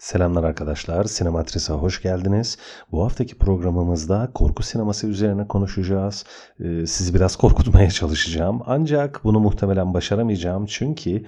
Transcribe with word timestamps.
Selamlar 0.00 0.44
arkadaşlar, 0.44 1.04
Sinematris'e 1.04 1.72
hoş 1.72 2.02
geldiniz. 2.02 2.58
Bu 2.92 3.04
haftaki 3.04 3.38
programımızda 3.38 4.30
korku 4.34 4.62
sineması 4.62 5.06
üzerine 5.06 5.48
konuşacağız. 5.48 6.24
Ee, 6.60 6.86
sizi 6.86 7.14
biraz 7.14 7.36
korkutmaya 7.36 7.90
çalışacağım. 7.90 8.62
Ancak 8.66 9.20
bunu 9.24 9.40
muhtemelen 9.40 9.94
başaramayacağım. 9.94 10.66
Çünkü 10.66 11.24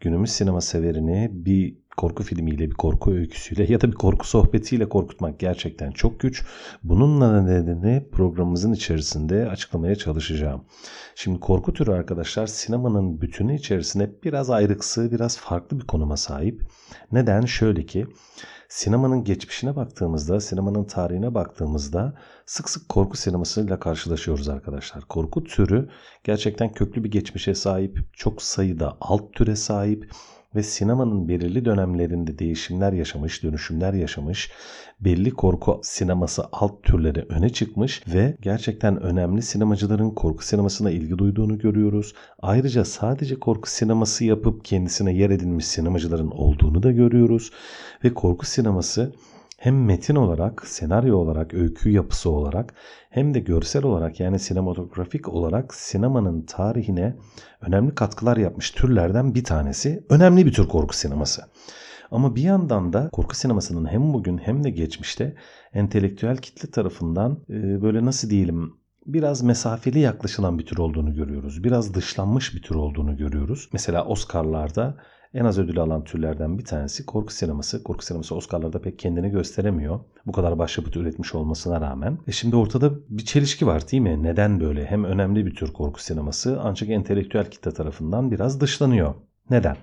günümüz 0.00 0.30
sinema 0.30 0.60
severini 0.60 1.30
bir 1.32 1.76
korku 1.96 2.22
filmiyle, 2.22 2.70
bir 2.70 2.74
korku 2.74 3.12
öyküsüyle 3.12 3.72
ya 3.72 3.80
da 3.80 3.88
bir 3.88 3.96
korku 3.96 4.26
sohbetiyle 4.26 4.88
korkutmak 4.88 5.38
gerçekten 5.38 5.90
çok 5.90 6.20
güç. 6.20 6.44
Bununla 6.82 7.42
nedeni 7.42 8.08
programımızın 8.12 8.72
içerisinde 8.72 9.48
açıklamaya 9.48 9.96
çalışacağım. 9.96 10.64
Şimdi 11.14 11.40
korku 11.40 11.72
türü 11.72 11.92
arkadaşlar 11.92 12.46
sinemanın 12.46 13.20
bütünü 13.20 13.54
içerisinde 13.56 14.10
biraz 14.24 14.50
ayrıksı, 14.50 15.12
biraz 15.12 15.38
farklı 15.38 15.80
bir 15.80 15.86
konuma 15.86 16.16
sahip. 16.16 16.62
Neden? 17.12 17.40
Şöyle 17.40 17.86
ki 17.86 18.06
sinemanın 18.68 19.24
geçmişine 19.24 19.76
baktığımızda, 19.76 20.40
sinemanın 20.40 20.84
tarihine 20.84 21.34
baktığımızda 21.34 22.14
sık 22.46 22.70
sık 22.70 22.88
korku 22.88 23.16
sinemasıyla 23.16 23.80
karşılaşıyoruz 23.80 24.48
arkadaşlar. 24.48 25.04
Korku 25.04 25.44
türü 25.44 25.88
gerçekten 26.24 26.72
köklü 26.72 27.04
bir 27.04 27.10
geçmişe 27.10 27.54
sahip, 27.54 27.98
çok 28.12 28.42
sayıda 28.42 28.96
alt 29.00 29.32
türe 29.32 29.56
sahip 29.56 30.10
ve 30.54 30.62
sinemanın 30.62 31.28
belirli 31.28 31.64
dönemlerinde 31.64 32.38
değişimler 32.38 32.92
yaşamış, 32.92 33.42
dönüşümler 33.42 33.92
yaşamış, 33.92 34.50
belli 35.00 35.30
korku 35.30 35.80
sineması 35.82 36.44
alt 36.52 36.82
türleri 36.82 37.26
öne 37.28 37.48
çıkmış 37.48 38.02
ve 38.14 38.36
gerçekten 38.42 39.02
önemli 39.02 39.42
sinemacıların 39.42 40.10
korku 40.10 40.44
sinemasına 40.44 40.90
ilgi 40.90 41.18
duyduğunu 41.18 41.58
görüyoruz. 41.58 42.14
Ayrıca 42.42 42.84
sadece 42.84 43.40
korku 43.40 43.70
sineması 43.70 44.24
yapıp 44.24 44.64
kendisine 44.64 45.14
yer 45.14 45.30
edinmiş 45.30 45.66
sinemacıların 45.66 46.30
olduğunu 46.30 46.82
da 46.82 46.92
görüyoruz 46.92 47.50
ve 48.04 48.14
korku 48.14 48.46
sineması 48.46 49.12
hem 49.62 49.84
metin 49.84 50.16
olarak, 50.16 50.66
senaryo 50.66 51.16
olarak, 51.16 51.54
öykü 51.54 51.90
yapısı 51.90 52.30
olarak 52.30 52.74
hem 53.10 53.34
de 53.34 53.40
görsel 53.40 53.84
olarak 53.84 54.20
yani 54.20 54.38
sinematografik 54.38 55.28
olarak 55.28 55.74
sinemanın 55.74 56.42
tarihine 56.42 57.16
önemli 57.60 57.94
katkılar 57.94 58.36
yapmış 58.36 58.70
türlerden 58.70 59.34
bir 59.34 59.44
tanesi. 59.44 60.06
Önemli 60.10 60.46
bir 60.46 60.52
tür 60.52 60.68
korku 60.68 60.96
sineması. 60.96 61.42
Ama 62.10 62.36
bir 62.36 62.42
yandan 62.42 62.92
da 62.92 63.08
korku 63.12 63.36
sinemasının 63.36 63.88
hem 63.88 64.12
bugün 64.12 64.38
hem 64.38 64.64
de 64.64 64.70
geçmişte 64.70 65.36
entelektüel 65.72 66.36
kitle 66.36 66.70
tarafından 66.70 67.44
e, 67.50 67.82
böyle 67.82 68.04
nasıl 68.04 68.30
diyelim 68.30 68.74
biraz 69.06 69.42
mesafeli 69.42 69.98
yaklaşılan 69.98 70.58
bir 70.58 70.66
tür 70.66 70.78
olduğunu 70.78 71.14
görüyoruz. 71.14 71.64
Biraz 71.64 71.94
dışlanmış 71.94 72.54
bir 72.54 72.62
tür 72.62 72.74
olduğunu 72.74 73.16
görüyoruz. 73.16 73.68
Mesela 73.72 74.04
Oscar'larda 74.04 74.96
en 75.34 75.44
az 75.44 75.58
ödül 75.58 75.78
alan 75.78 76.04
türlerden 76.04 76.58
bir 76.58 76.64
tanesi 76.64 77.06
korku 77.06 77.32
sineması. 77.32 77.82
Korku 77.82 78.04
sineması 78.04 78.34
Oscar'larda 78.34 78.82
pek 78.82 78.98
kendini 78.98 79.30
gösteremiyor. 79.30 80.00
Bu 80.26 80.32
kadar 80.32 80.58
başyapıt 80.58 80.96
üretmiş 80.96 81.34
olmasına 81.34 81.80
rağmen. 81.80 82.18
E 82.26 82.32
şimdi 82.32 82.56
ortada 82.56 82.90
bir 83.08 83.24
çelişki 83.24 83.66
var 83.66 83.90
değil 83.90 84.02
mi? 84.02 84.22
Neden 84.22 84.60
böyle? 84.60 84.86
Hem 84.86 85.04
önemli 85.04 85.46
bir 85.46 85.54
tür 85.54 85.72
korku 85.72 86.02
sineması 86.02 86.60
ancak 86.62 86.90
entelektüel 86.90 87.50
kitle 87.50 87.70
tarafından 87.70 88.30
biraz 88.30 88.60
dışlanıyor. 88.60 89.14
Neden? 89.50 89.76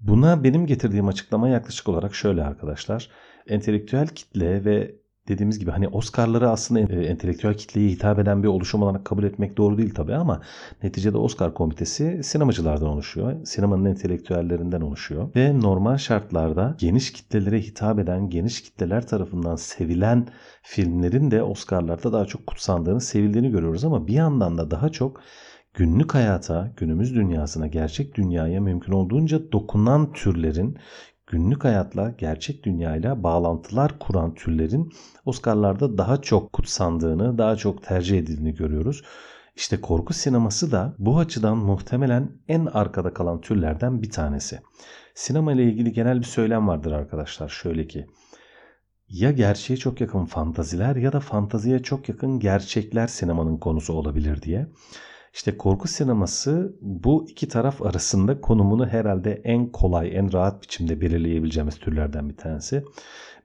Buna 0.00 0.44
benim 0.44 0.66
getirdiğim 0.66 1.08
açıklama 1.08 1.48
yaklaşık 1.48 1.88
olarak 1.88 2.14
şöyle 2.14 2.44
arkadaşlar. 2.44 3.10
Entelektüel 3.46 4.08
kitle 4.08 4.64
ve 4.64 4.94
dediğimiz 5.28 5.58
gibi 5.58 5.70
hani 5.70 5.88
Oscar'ları 5.88 6.50
aslında 6.50 6.80
e, 6.80 7.06
entelektüel 7.06 7.54
kitleye 7.54 7.88
hitap 7.88 8.18
eden 8.18 8.42
bir 8.42 8.48
oluşum 8.48 8.82
olarak 8.82 9.04
kabul 9.04 9.24
etmek 9.24 9.56
doğru 9.56 9.78
değil 9.78 9.94
tabii 9.94 10.14
ama 10.14 10.40
neticede 10.82 11.18
Oscar 11.18 11.54
komitesi 11.54 12.20
sinemacılardan 12.24 12.88
oluşuyor. 12.88 13.44
Sinemanın 13.44 13.84
entelektüellerinden 13.84 14.80
oluşuyor 14.80 15.28
ve 15.36 15.60
normal 15.60 15.96
şartlarda 15.96 16.76
geniş 16.78 17.12
kitlelere 17.12 17.60
hitap 17.60 17.98
eden, 17.98 18.30
geniş 18.30 18.62
kitleler 18.62 19.06
tarafından 19.06 19.56
sevilen 19.56 20.26
filmlerin 20.62 21.30
de 21.30 21.42
Oscar'larda 21.42 22.12
daha 22.12 22.24
çok 22.24 22.46
kutsandığını, 22.46 23.00
sevildiğini 23.00 23.50
görüyoruz 23.50 23.84
ama 23.84 24.06
bir 24.06 24.14
yandan 24.14 24.58
da 24.58 24.70
daha 24.70 24.88
çok 24.88 25.20
günlük 25.74 26.14
hayata, 26.14 26.72
günümüz 26.76 27.14
dünyasına, 27.14 27.66
gerçek 27.66 28.14
dünyaya 28.14 28.60
mümkün 28.60 28.92
olduğunca 28.92 29.52
dokunan 29.52 30.12
türlerin 30.12 30.78
günlük 31.28 31.64
hayatla, 31.64 32.14
gerçek 32.18 32.64
dünyayla 32.64 33.22
bağlantılar 33.22 33.98
kuran 33.98 34.34
türlerin 34.34 34.92
Oscar'larda 35.24 35.98
daha 35.98 36.22
çok 36.22 36.52
kutsandığını, 36.52 37.38
daha 37.38 37.56
çok 37.56 37.82
tercih 37.82 38.18
edildiğini 38.18 38.54
görüyoruz. 38.54 39.02
İşte 39.56 39.80
korku 39.80 40.14
sineması 40.14 40.72
da 40.72 40.94
bu 40.98 41.18
açıdan 41.18 41.56
muhtemelen 41.56 42.30
en 42.48 42.66
arkada 42.66 43.14
kalan 43.14 43.40
türlerden 43.40 44.02
bir 44.02 44.10
tanesi. 44.10 44.60
Sinema 45.14 45.52
ile 45.52 45.64
ilgili 45.64 45.92
genel 45.92 46.18
bir 46.18 46.26
söylem 46.26 46.68
vardır 46.68 46.92
arkadaşlar. 46.92 47.48
Şöyle 47.48 47.86
ki 47.86 48.06
ya 49.08 49.30
gerçeğe 49.30 49.76
çok 49.76 50.00
yakın 50.00 50.24
fantaziler 50.24 50.96
ya 50.96 51.12
da 51.12 51.20
fantaziye 51.20 51.82
çok 51.82 52.08
yakın 52.08 52.38
gerçekler 52.40 53.06
sinemanın 53.06 53.56
konusu 53.56 53.92
olabilir 53.92 54.42
diye. 54.42 54.66
İşte 55.38 55.56
korku 55.56 55.88
sineması 55.88 56.76
bu 56.80 57.26
iki 57.28 57.48
taraf 57.48 57.82
arasında 57.82 58.40
konumunu 58.40 58.86
herhalde 58.86 59.40
en 59.44 59.66
kolay, 59.66 60.16
en 60.16 60.32
rahat 60.32 60.62
biçimde 60.62 61.00
belirleyebileceğimiz 61.00 61.78
türlerden 61.78 62.28
bir 62.28 62.36
tanesi. 62.36 62.84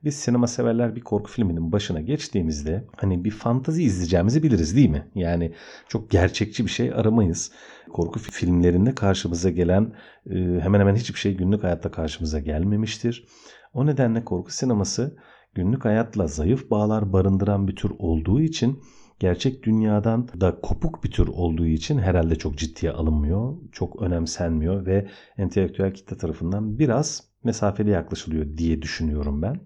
Biz 0.04 0.16
sinema 0.16 0.46
severler 0.46 0.96
bir 0.96 1.00
korku 1.00 1.30
filminin 1.30 1.72
başına 1.72 2.00
geçtiğimizde 2.00 2.84
hani 2.96 3.24
bir 3.24 3.30
fantazi 3.30 3.82
izleyeceğimizi 3.82 4.42
biliriz 4.42 4.76
değil 4.76 4.88
mi? 4.88 5.06
Yani 5.14 5.54
çok 5.88 6.10
gerçekçi 6.10 6.64
bir 6.64 6.70
şey 6.70 6.92
aramayız. 6.94 7.52
Korku 7.92 8.18
filmlerinde 8.18 8.94
karşımıza 8.94 9.50
gelen 9.50 9.92
e, 10.30 10.34
hemen 10.60 10.80
hemen 10.80 10.96
hiçbir 10.96 11.18
şey 11.18 11.36
günlük 11.36 11.62
hayatta 11.62 11.90
karşımıza 11.90 12.40
gelmemiştir. 12.40 13.26
O 13.74 13.86
nedenle 13.86 14.24
korku 14.24 14.52
sineması 14.52 15.16
günlük 15.54 15.84
hayatla 15.84 16.26
zayıf 16.26 16.70
bağlar 16.70 17.12
barındıran 17.12 17.68
bir 17.68 17.76
tür 17.76 17.92
olduğu 17.98 18.40
için 18.40 18.82
gerçek 19.24 19.62
dünyadan 19.62 20.28
da 20.40 20.60
kopuk 20.60 21.04
bir 21.04 21.10
tür 21.10 21.28
olduğu 21.28 21.66
için 21.66 21.98
herhalde 21.98 22.36
çok 22.36 22.58
ciddiye 22.58 22.92
alınmıyor, 22.92 23.56
çok 23.72 24.02
önemsenmiyor 24.02 24.86
ve 24.86 25.08
entelektüel 25.38 25.94
kitle 25.94 26.16
tarafından 26.16 26.78
biraz 26.78 27.22
mesafeli 27.44 27.90
yaklaşılıyor 27.90 28.56
diye 28.56 28.82
düşünüyorum 28.82 29.42
ben. 29.42 29.60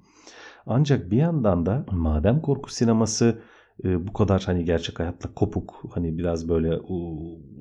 Ancak 0.66 1.10
bir 1.10 1.16
yandan 1.16 1.66
da 1.66 1.86
madem 1.91 2.41
korku 2.41 2.72
sineması 2.72 3.42
e, 3.84 4.06
bu 4.06 4.12
kadar 4.12 4.43
hani 4.47 4.65
gerçek 4.65 5.00
hayatla 5.00 5.34
kopuk 5.34 5.84
hani 5.94 6.19
biraz 6.19 6.49
böyle 6.49 6.78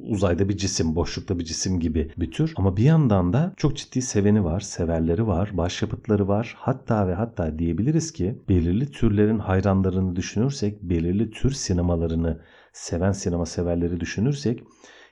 uzayda 0.03 0.49
bir 0.49 0.57
cisim 0.57 0.95
boşlukta 0.95 1.39
bir 1.39 1.45
cisim 1.45 1.79
gibi 1.79 2.11
bir 2.17 2.31
tür 2.31 2.53
ama 2.55 2.77
bir 2.77 2.83
yandan 2.83 3.33
da 3.33 3.53
çok 3.57 3.77
ciddi 3.77 4.01
seveni 4.01 4.43
var 4.43 4.59
severleri 4.59 5.27
var 5.27 5.49
başyapıtları 5.53 6.27
var 6.27 6.55
hatta 6.57 7.07
ve 7.07 7.13
hatta 7.13 7.59
diyebiliriz 7.59 8.13
ki 8.13 8.41
belirli 8.49 8.91
türlerin 8.91 9.39
hayranlarını 9.39 10.15
düşünürsek 10.15 10.83
belirli 10.83 11.31
tür 11.31 11.51
sinemalarını 11.51 12.41
seven 12.73 13.11
sinema 13.11 13.45
severleri 13.45 13.99
düşünürsek 13.99 14.63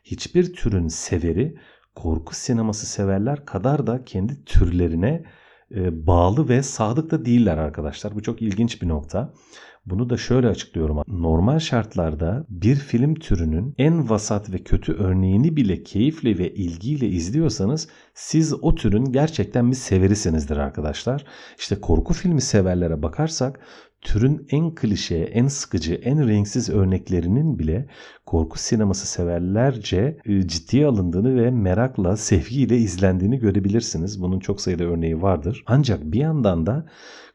hiçbir 0.03 0.53
türün 0.53 0.87
severi 0.87 1.57
korku 1.95 2.35
sineması 2.35 2.85
severler 2.85 3.45
kadar 3.45 3.87
da 3.87 4.05
kendi 4.05 4.45
türlerine 4.45 5.23
e, 5.71 6.07
bağlı 6.07 6.49
ve 6.49 6.63
sadık 6.63 7.11
da 7.11 7.25
değiller 7.25 7.57
arkadaşlar. 7.57 8.15
Bu 8.15 8.21
çok 8.21 8.41
ilginç 8.41 8.81
bir 8.81 8.87
nokta. 8.87 9.33
Bunu 9.85 10.09
da 10.09 10.17
şöyle 10.17 10.47
açıklıyorum. 10.47 10.97
Normal 11.07 11.59
şartlarda 11.59 12.45
bir 12.49 12.75
film 12.75 13.15
türünün 13.15 13.75
en 13.77 14.09
vasat 14.09 14.53
ve 14.53 14.57
kötü 14.57 14.93
örneğini 14.93 15.55
bile 15.55 15.83
keyifle 15.83 16.37
ve 16.37 16.53
ilgiyle 16.53 17.07
izliyorsanız 17.07 17.87
siz 18.13 18.53
o 18.53 18.75
türün 18.75 19.05
gerçekten 19.05 19.71
bir 19.71 19.75
severisinizdir 19.75 20.57
arkadaşlar. 20.57 21.25
İşte 21.57 21.81
korku 21.81 22.13
filmi 22.13 22.41
severlere 22.41 23.03
bakarsak 23.03 23.59
türün 24.01 24.47
en 24.49 24.75
klişe, 24.75 25.17
en 25.17 25.47
sıkıcı, 25.47 25.93
en 25.93 26.27
renksiz 26.27 26.69
örneklerinin 26.69 27.59
bile 27.59 27.87
korku 28.25 28.59
sineması 28.59 29.07
severlerce 29.07 30.17
e, 30.25 30.47
ciddiye 30.47 30.87
alındığını 30.87 31.43
ve 31.43 31.51
merakla, 31.51 32.17
sevgiyle 32.17 32.77
izlendiğini 32.77 33.39
görebilirsiniz. 33.39 34.21
Bunun 34.21 34.39
çok 34.39 34.61
sayıda 34.61 34.83
örneği 34.83 35.21
vardır. 35.21 35.63
Ancak 35.67 36.03
bir 36.03 36.19
yandan 36.19 36.65
da 36.65 36.85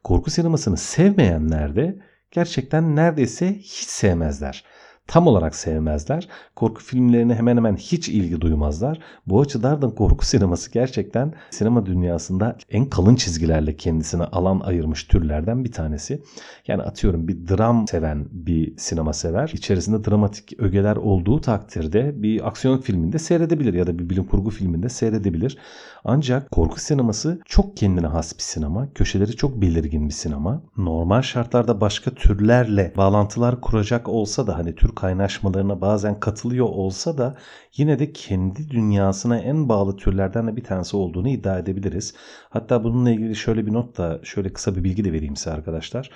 korku 0.05 0.31
sinemasını 0.31 0.77
sevmeyenler 0.77 1.77
de 1.77 1.99
gerçekten 2.31 2.97
neredeyse 2.97 3.55
hiç 3.59 3.89
sevmezler 3.89 4.65
tam 5.11 5.27
olarak 5.27 5.55
sevmezler. 5.55 6.29
Korku 6.57 6.83
filmlerine 6.83 7.35
hemen 7.35 7.57
hemen 7.57 7.77
hiç 7.77 8.09
ilgi 8.09 8.41
duymazlar. 8.41 8.99
Bu 9.27 9.41
açıdan 9.41 9.95
korku 9.95 10.27
sineması 10.27 10.73
gerçekten 10.73 11.35
sinema 11.51 11.87
dünyasında 11.87 12.57
en 12.71 12.87
kalın 12.87 13.15
çizgilerle 13.15 13.77
kendisine 13.77 14.25
alan 14.25 14.61
ayırmış 14.61 15.05
türlerden 15.05 15.65
bir 15.65 15.73
tanesi. 15.73 16.23
Yani 16.67 16.83
atıyorum 16.83 17.29
bir 17.29 17.49
dram 17.49 17.89
seven 17.89 18.27
bir 18.31 18.77
sinema 18.77 19.13
sever. 19.13 19.51
İçerisinde 19.55 20.11
dramatik 20.11 20.61
ögeler 20.61 20.97
olduğu 20.97 21.41
takdirde 21.41 22.23
bir 22.23 22.49
aksiyon 22.49 22.79
filminde 22.79 23.19
seyredebilir 23.19 23.75
ya 23.75 23.87
da 23.87 23.99
bir 23.99 24.11
bilim 24.11 24.25
kurgu 24.25 24.51
filminde 24.51 24.89
seyredebilir. 24.89 25.59
Ancak 26.05 26.51
korku 26.51 26.81
sineması 26.81 27.41
çok 27.45 27.77
kendine 27.77 28.07
has 28.07 28.37
bir 28.37 28.43
sinema. 28.43 28.89
Köşeleri 28.95 29.37
çok 29.37 29.61
belirgin 29.61 30.09
bir 30.09 30.15
sinema. 30.15 30.63
Normal 30.77 31.23
şartlarda 31.23 31.81
başka 31.81 32.11
türlerle 32.11 32.93
bağlantılar 32.97 33.61
kuracak 33.61 34.09
olsa 34.09 34.47
da 34.47 34.59
hani 34.59 34.75
Türk 34.75 35.00
kaynaşmalarına 35.01 35.81
bazen 35.81 36.21
katılıyor 36.21 36.67
olsa 36.67 37.19
da 37.19 37.37
yine 37.77 37.99
de 37.99 38.13
kendi 38.13 38.71
dünyasına 38.71 39.39
en 39.39 39.69
bağlı 39.69 39.97
türlerden 39.97 40.47
de 40.47 40.57
bir 40.57 40.65
tanesi 40.65 40.97
olduğunu 40.97 41.29
iddia 41.29 41.59
edebiliriz. 41.59 42.15
Hatta 42.51 42.85
bununla 42.85 43.11
ilgili 43.11 43.37
şöyle 43.37 43.67
bir 43.67 43.73
not 43.73 43.99
da 43.99 44.21
şöyle 44.23 44.53
kısa 44.53 44.77
bir 44.77 44.85
bilgi 44.85 45.05
de 45.05 45.13
vereyim 45.13 45.37
size 45.37 45.51
arkadaşlar. 45.51 46.11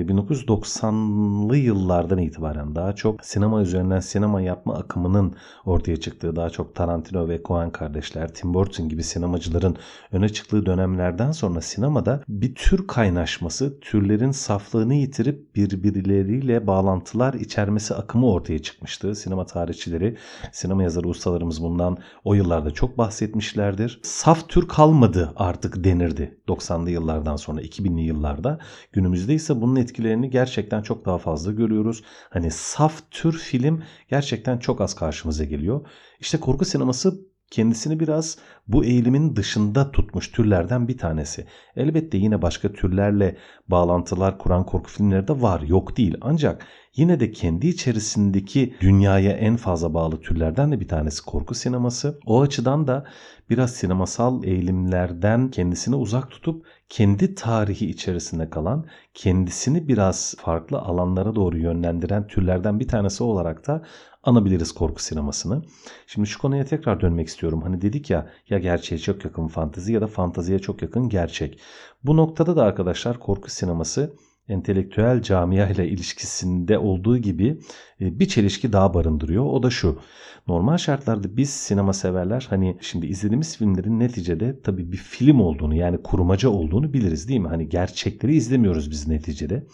1990'lı 0.00 1.56
ee, 1.56 1.60
yıllardan 1.60 2.18
itibaren 2.18 2.74
daha 2.74 2.92
çok 2.94 3.24
sinema 3.24 3.62
üzerinden 3.62 4.00
sinema 4.00 4.40
yapma 4.40 4.74
akımının 4.74 5.34
ortaya 5.64 5.96
çıktığı, 5.96 6.36
daha 6.36 6.50
çok 6.50 6.74
Tarantino 6.74 7.28
ve 7.28 7.42
Coen 7.44 7.70
kardeşler, 7.70 8.34
Tim 8.34 8.54
Burton 8.54 8.88
gibi 8.88 9.02
sinemacıların 9.02 9.76
öne 10.12 10.28
çıktığı 10.28 10.66
dönemlerden 10.66 11.32
sonra 11.32 11.60
sinemada 11.60 12.24
bir 12.28 12.54
tür 12.54 12.86
kaynaşması, 12.86 13.80
türlerin 13.80 14.30
saflığını 14.30 14.94
yitirip 14.94 15.56
birbirleriyle 15.56 16.66
bağlantılar 16.66 17.34
içermesi 17.34 17.94
akımı 17.94 18.30
ortaya 18.30 18.58
çıkmıştı. 18.58 19.14
Sinema 19.14 19.46
tarihçileri, 19.46 20.16
sinema 20.52 20.82
yazarı 20.82 21.08
ustalarımız 21.08 21.62
bundan 21.62 21.98
o 22.24 22.34
yıllarda 22.34 22.70
çok 22.70 22.98
bahsetmişlerdir. 22.98 24.00
Saf 24.02 24.48
tür 24.48 24.68
kalmadı 24.68 25.32
artık 25.36 25.84
denirdi 25.84 26.38
90'lı 26.48 26.90
yıllardan 26.90 27.36
sonra 27.36 27.62
2000'li 27.62 28.02
yıllarda. 28.02 28.58
Günümüzde 28.92 29.34
ise 29.34 29.60
bunun 29.60 29.81
etkilerini 29.82 30.30
gerçekten 30.30 30.82
çok 30.82 31.04
daha 31.04 31.18
fazla 31.18 31.52
görüyoruz. 31.52 32.02
Hani 32.30 32.50
saf 32.50 33.10
tür 33.10 33.32
film 33.38 33.82
gerçekten 34.08 34.58
çok 34.58 34.80
az 34.80 34.94
karşımıza 34.94 35.44
geliyor. 35.44 35.86
İşte 36.20 36.40
korku 36.40 36.64
sineması 36.64 37.31
kendisini 37.52 38.00
biraz 38.00 38.38
bu 38.68 38.84
eğilimin 38.84 39.36
dışında 39.36 39.90
tutmuş 39.90 40.28
türlerden 40.30 40.88
bir 40.88 40.98
tanesi. 40.98 41.46
Elbette 41.76 42.18
yine 42.18 42.42
başka 42.42 42.72
türlerle 42.72 43.36
bağlantılar 43.68 44.38
kuran 44.38 44.66
korku 44.66 44.90
filmleri 44.90 45.28
de 45.28 45.42
var, 45.42 45.60
yok 45.60 45.96
değil. 45.96 46.16
Ancak 46.20 46.66
yine 46.96 47.20
de 47.20 47.32
kendi 47.32 47.66
içerisindeki 47.66 48.74
dünyaya 48.80 49.32
en 49.32 49.56
fazla 49.56 49.94
bağlı 49.94 50.20
türlerden 50.20 50.72
de 50.72 50.80
bir 50.80 50.88
tanesi 50.88 51.24
korku 51.24 51.54
sineması. 51.54 52.18
O 52.26 52.40
açıdan 52.40 52.86
da 52.86 53.04
biraz 53.50 53.70
sinemasal 53.70 54.44
eğilimlerden 54.44 55.50
kendisini 55.50 55.96
uzak 55.96 56.30
tutup 56.30 56.66
kendi 56.88 57.34
tarihi 57.34 57.86
içerisinde 57.86 58.50
kalan, 58.50 58.86
kendisini 59.14 59.88
biraz 59.88 60.34
farklı 60.38 60.78
alanlara 60.78 61.34
doğru 61.34 61.58
yönlendiren 61.58 62.26
türlerden 62.26 62.80
bir 62.80 62.88
tanesi 62.88 63.24
olarak 63.24 63.66
da 63.66 63.82
anabiliriz 64.22 64.72
korku 64.72 65.02
sinemasını. 65.02 65.62
Şimdi 66.06 66.28
şu 66.28 66.38
konuya 66.38 66.64
tekrar 66.64 67.00
dönmek 67.00 67.28
istiyorum. 67.28 67.62
Hani 67.62 67.82
dedik 67.82 68.10
ya 68.10 68.30
ya 68.48 68.58
gerçeğe 68.58 68.98
çok 68.98 69.24
yakın 69.24 69.48
fantezi 69.48 69.92
ya 69.92 70.00
da 70.00 70.06
fanteziye 70.06 70.58
çok 70.58 70.82
yakın 70.82 71.08
gerçek. 71.08 71.60
Bu 72.04 72.16
noktada 72.16 72.56
da 72.56 72.64
arkadaşlar 72.64 73.18
korku 73.18 73.50
sineması 73.50 74.16
entelektüel 74.48 75.22
camia 75.22 75.68
ile 75.68 75.88
ilişkisinde 75.88 76.78
olduğu 76.78 77.18
gibi 77.18 77.60
e, 78.00 78.18
bir 78.18 78.28
çelişki 78.28 78.72
daha 78.72 78.94
barındırıyor. 78.94 79.44
O 79.44 79.62
da 79.62 79.70
şu. 79.70 79.98
Normal 80.46 80.76
şartlarda 80.76 81.36
biz 81.36 81.50
sinema 81.50 81.92
severler 81.92 82.46
hani 82.50 82.78
şimdi 82.80 83.06
izlediğimiz 83.06 83.56
filmlerin 83.56 84.00
neticede 84.00 84.60
tabii 84.60 84.92
bir 84.92 84.96
film 84.96 85.40
olduğunu 85.40 85.74
yani 85.74 86.02
kurmaca 86.02 86.48
olduğunu 86.48 86.92
biliriz 86.92 87.28
değil 87.28 87.40
mi? 87.40 87.48
Hani 87.48 87.68
gerçekleri 87.68 88.34
izlemiyoruz 88.34 88.90
biz 88.90 89.08
neticede. 89.08 89.66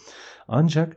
Ancak 0.48 0.96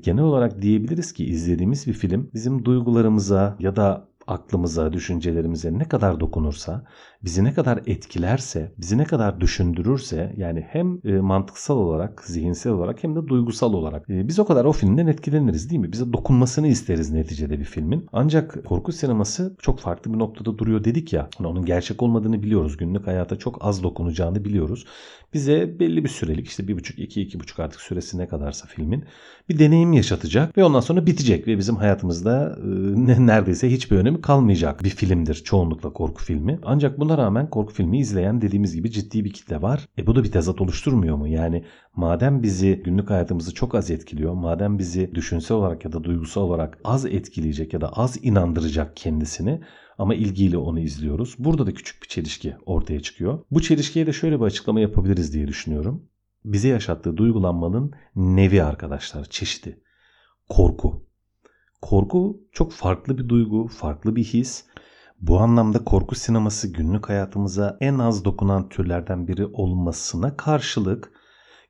genel 0.00 0.22
olarak 0.22 0.62
diyebiliriz 0.62 1.12
ki 1.12 1.24
izlediğimiz 1.24 1.86
bir 1.86 1.92
film 1.92 2.30
bizim 2.34 2.64
duygularımıza 2.64 3.56
ya 3.58 3.76
da 3.76 4.08
aklımıza, 4.26 4.92
düşüncelerimize 4.92 5.78
ne 5.78 5.88
kadar 5.88 6.20
dokunursa, 6.20 6.84
bizi 7.24 7.44
ne 7.44 7.54
kadar 7.54 7.80
etkilerse, 7.86 8.72
bizi 8.78 8.98
ne 8.98 9.04
kadar 9.04 9.40
düşündürürse 9.40 10.34
yani 10.36 10.66
hem 10.70 10.98
e, 11.04 11.12
mantıksal 11.12 11.76
olarak, 11.76 12.24
zihinsel 12.24 12.72
olarak 12.72 13.04
hem 13.04 13.16
de 13.16 13.28
duygusal 13.28 13.72
olarak 13.72 14.10
e, 14.10 14.28
biz 14.28 14.38
o 14.38 14.44
kadar 14.44 14.64
o 14.64 14.72
filmden 14.72 15.06
etkileniriz 15.06 15.70
değil 15.70 15.80
mi? 15.80 15.92
Bize 15.92 16.12
dokunmasını 16.12 16.68
isteriz 16.68 17.10
neticede 17.10 17.58
bir 17.58 17.64
filmin. 17.64 18.06
Ancak 18.12 18.64
korku 18.64 18.92
sineması 18.92 19.56
çok 19.58 19.80
farklı 19.80 20.14
bir 20.14 20.18
noktada 20.18 20.58
duruyor 20.58 20.84
dedik 20.84 21.12
ya. 21.12 21.28
Hani 21.38 21.46
onun 21.46 21.64
gerçek 21.64 22.02
olmadığını 22.02 22.42
biliyoruz. 22.42 22.76
Günlük 22.76 23.06
hayata 23.06 23.36
çok 23.36 23.64
az 23.64 23.82
dokunacağını 23.82 24.44
biliyoruz. 24.44 24.86
Bize 25.34 25.80
belli 25.80 26.04
bir 26.04 26.08
sürelik 26.08 26.46
işte 26.46 26.68
bir 26.68 26.76
buçuk, 26.76 26.98
iki, 26.98 27.22
iki 27.22 27.40
buçuk 27.40 27.60
artık 27.60 27.80
süresi 27.80 28.18
ne 28.18 28.28
kadarsa 28.28 28.66
filmin 28.66 29.04
bir 29.48 29.58
deneyim 29.58 29.92
yaşatacak 29.92 30.58
ve 30.58 30.64
ondan 30.64 30.80
sonra 30.80 31.06
bitecek 31.06 31.46
ve 31.46 31.58
bizim 31.58 31.76
hayatımızda 31.76 32.58
e, 32.58 33.26
neredeyse 33.26 33.70
hiçbir 33.70 33.96
önemi 33.96 34.20
kalmayacak 34.20 34.84
bir 34.84 34.88
filmdir 34.88 35.34
çoğunlukla 35.34 35.92
korku 35.92 36.24
filmi. 36.24 36.58
Ancak 36.62 36.98
buna 37.12 37.24
rağmen 37.24 37.50
korku 37.50 37.72
filmi 37.72 37.98
izleyen 37.98 38.40
dediğimiz 38.40 38.74
gibi 38.74 38.90
ciddi 38.90 39.24
bir 39.24 39.32
kitle 39.32 39.62
var. 39.62 39.88
E 39.98 40.06
bu 40.06 40.16
da 40.16 40.24
bir 40.24 40.32
tezat 40.32 40.60
oluşturmuyor 40.60 41.16
mu? 41.16 41.28
Yani 41.28 41.64
madem 41.96 42.42
bizi 42.42 42.82
günlük 42.84 43.10
hayatımızı 43.10 43.54
çok 43.54 43.74
az 43.74 43.90
etkiliyor, 43.90 44.34
madem 44.34 44.78
bizi 44.78 45.14
düşünsel 45.14 45.56
olarak 45.56 45.84
ya 45.84 45.92
da 45.92 46.04
duygusal 46.04 46.42
olarak 46.42 46.78
az 46.84 47.06
etkileyecek 47.06 47.72
ya 47.72 47.80
da 47.80 47.88
az 47.88 48.18
inandıracak 48.24 48.96
kendisini 48.96 49.60
ama 49.98 50.14
ilgiyle 50.14 50.58
onu 50.58 50.80
izliyoruz. 50.80 51.34
Burada 51.38 51.66
da 51.66 51.74
küçük 51.74 52.02
bir 52.02 52.08
çelişki 52.08 52.56
ortaya 52.66 53.00
çıkıyor. 53.00 53.44
Bu 53.50 53.62
çelişkiye 53.62 54.06
de 54.06 54.12
şöyle 54.12 54.40
bir 54.40 54.44
açıklama 54.44 54.80
yapabiliriz 54.80 55.34
diye 55.34 55.48
düşünüyorum. 55.48 56.08
Bize 56.44 56.68
yaşattığı 56.68 57.16
duygulanmanın 57.16 57.92
nevi 58.16 58.62
arkadaşlar, 58.62 59.24
çeşidi. 59.24 59.82
Korku. 60.48 61.06
Korku 61.82 62.40
çok 62.52 62.72
farklı 62.72 63.18
bir 63.18 63.28
duygu, 63.28 63.68
farklı 63.68 64.16
bir 64.16 64.24
his. 64.24 64.64
Bu 65.22 65.40
anlamda 65.40 65.84
korku 65.84 66.14
sineması 66.14 66.72
günlük 66.72 67.08
hayatımıza 67.08 67.76
en 67.80 67.98
az 67.98 68.24
dokunan 68.24 68.68
türlerden 68.68 69.28
biri 69.28 69.46
olmasına 69.46 70.36
karşılık 70.36 71.12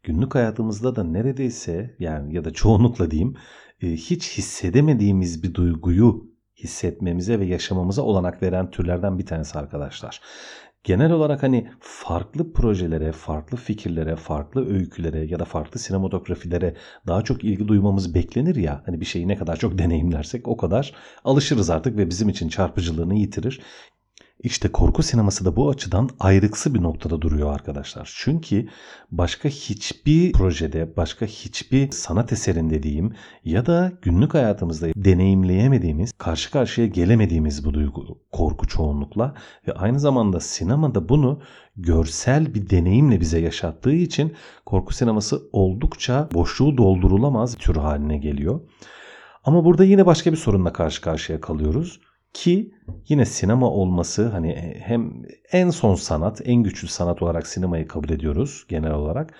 günlük 0.02 0.34
hayatımızda 0.34 0.96
da 0.96 1.04
neredeyse 1.04 1.96
yani 1.98 2.34
ya 2.34 2.44
da 2.44 2.52
çoğunlukla 2.52 3.10
diyeyim 3.10 3.36
e, 3.82 3.86
hiç 3.86 4.38
hissedemediğimiz 4.38 5.42
bir 5.42 5.54
duyguyu 5.54 6.24
hissetmemize 6.56 7.40
ve 7.40 7.46
yaşamamıza 7.46 8.02
olanak 8.02 8.42
veren 8.42 8.70
türlerden 8.70 9.18
bir 9.18 9.26
tanesi 9.26 9.58
arkadaşlar. 9.58 10.20
Genel 10.84 11.12
olarak 11.12 11.42
hani 11.42 11.70
farklı 11.80 12.52
projelere, 12.52 13.12
farklı 13.12 13.56
fikirlere, 13.56 14.16
farklı 14.16 14.74
öykülere 14.74 15.24
ya 15.26 15.38
da 15.38 15.44
farklı 15.44 15.80
sinematografilere 15.80 16.76
daha 17.06 17.22
çok 17.22 17.44
ilgi 17.44 17.68
duymamız 17.68 18.14
beklenir 18.14 18.56
ya. 18.56 18.82
Hani 18.86 19.00
bir 19.00 19.06
şeyi 19.06 19.28
ne 19.28 19.36
kadar 19.36 19.56
çok 19.56 19.78
deneyimlersek 19.78 20.48
o 20.48 20.56
kadar 20.56 20.94
alışırız 21.24 21.70
artık 21.70 21.96
ve 21.96 22.10
bizim 22.10 22.28
için 22.28 22.48
çarpıcılığını 22.48 23.14
yitirir. 23.14 23.60
İşte 24.42 24.72
korku 24.72 25.02
sineması 25.02 25.44
da 25.44 25.56
bu 25.56 25.70
açıdan 25.70 26.10
ayrıksı 26.20 26.74
bir 26.74 26.82
noktada 26.82 27.22
duruyor 27.22 27.54
arkadaşlar. 27.54 28.12
Çünkü 28.16 28.68
başka 29.10 29.48
hiçbir 29.48 30.32
projede, 30.32 30.96
başka 30.96 31.26
hiçbir 31.26 31.90
sanat 31.90 32.32
eserinde 32.32 32.82
diyeyim 32.82 33.12
ya 33.44 33.66
da 33.66 33.92
günlük 34.02 34.34
hayatımızda 34.34 34.86
deneyimleyemediğimiz, 34.96 36.12
karşı 36.12 36.50
karşıya 36.50 36.86
gelemediğimiz 36.86 37.64
bu 37.64 37.74
duygu, 37.74 38.18
korku 38.32 38.66
çoğunlukla 38.66 39.34
ve 39.68 39.72
aynı 39.72 40.00
zamanda 40.00 40.40
sinemada 40.40 41.08
bunu 41.08 41.40
görsel 41.76 42.54
bir 42.54 42.70
deneyimle 42.70 43.20
bize 43.20 43.40
yaşattığı 43.40 43.94
için 43.94 44.34
korku 44.66 44.94
sineması 44.94 45.42
oldukça 45.52 46.28
boşluğu 46.34 46.76
doldurulamaz 46.76 47.54
tür 47.54 47.76
haline 47.76 48.18
geliyor. 48.18 48.60
Ama 49.44 49.64
burada 49.64 49.84
yine 49.84 50.06
başka 50.06 50.32
bir 50.32 50.36
sorunla 50.36 50.72
karşı 50.72 51.00
karşıya 51.00 51.40
kalıyoruz. 51.40 52.00
Ki 52.32 52.74
yine 53.08 53.26
sinema 53.26 53.70
olması 53.70 54.28
hani 54.28 54.50
e, 54.50 54.80
hem 54.80 55.22
en 55.52 55.70
son 55.70 55.94
sanat, 55.94 56.40
en 56.44 56.62
güçlü 56.62 56.88
sanat 56.88 57.22
olarak 57.22 57.46
sinemayı 57.46 57.88
kabul 57.88 58.10
ediyoruz 58.10 58.64
genel 58.68 58.92
olarak. 58.94 59.34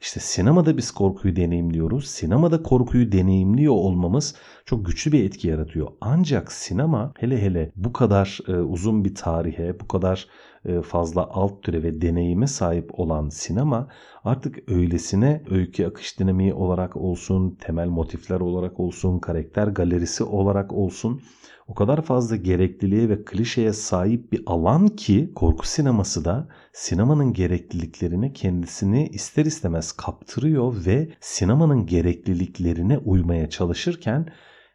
İşte 0.00 0.20
sinemada 0.20 0.76
biz 0.76 0.90
korkuyu 0.90 1.36
deneyimliyoruz. 1.36 2.06
Sinemada 2.06 2.62
korkuyu 2.62 3.12
deneyimliyor 3.12 3.74
olmamız 3.74 4.34
çok 4.66 4.86
güçlü 4.86 5.12
bir 5.12 5.24
etki 5.24 5.48
yaratıyor. 5.48 5.88
Ancak 6.00 6.52
sinema 6.52 7.12
hele 7.18 7.42
hele 7.42 7.72
bu 7.76 7.92
kadar 7.92 8.38
e, 8.48 8.52
uzun 8.52 9.04
bir 9.04 9.14
tarihe, 9.14 9.80
bu 9.80 9.88
kadar 9.88 10.28
e, 10.64 10.80
fazla 10.80 11.28
alt 11.30 11.62
türe 11.62 11.82
ve 11.82 12.00
deneyime 12.00 12.46
sahip 12.46 13.00
olan 13.00 13.28
sinema 13.28 13.88
artık 14.24 14.70
öylesine 14.70 15.42
öykü 15.50 15.86
akış 15.86 16.18
dinamiği 16.18 16.54
olarak 16.54 16.96
olsun, 16.96 17.58
temel 17.60 17.88
motifler 17.88 18.40
olarak 18.40 18.80
olsun, 18.80 19.18
karakter 19.18 19.66
galerisi 19.66 20.24
olarak 20.24 20.72
olsun 20.72 21.20
o 21.66 21.74
kadar 21.74 22.02
fazla 22.02 22.36
gerekliliğe 22.36 23.08
ve 23.08 23.24
klişeye 23.24 23.72
sahip 23.72 24.32
bir 24.32 24.42
alan 24.46 24.88
ki 24.88 25.32
korku 25.34 25.66
sineması 25.66 26.24
da 26.24 26.48
sinemanın 26.72 27.32
gerekliliklerine 27.32 28.32
kendisini 28.32 29.08
ister 29.08 29.44
istemez 29.44 29.92
kaptırıyor 29.92 30.86
ve 30.86 31.08
sinemanın 31.20 31.86
gerekliliklerine 31.86 32.98
uymaya 32.98 33.50
çalışırken 33.50 34.28